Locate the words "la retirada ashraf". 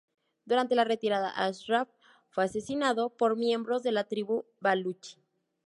0.73-1.87